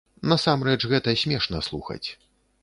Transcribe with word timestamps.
Насамрэч 0.31 0.79
гэта 0.93 1.13
смешна 1.25 1.61
слухаць. 1.69 2.03